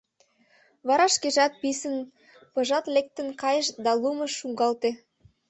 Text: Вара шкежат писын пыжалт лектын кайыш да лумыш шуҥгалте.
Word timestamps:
Вара 0.87 1.07
шкежат 1.15 1.53
писын 1.61 1.95
пыжалт 2.53 2.85
лектын 2.95 3.27
кайыш 3.41 3.67
да 3.85 3.91
лумыш 4.01 4.31
шуҥгалте. 4.39 4.89